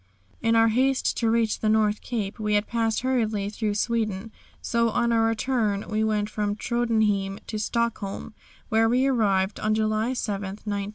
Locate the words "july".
9.75-10.13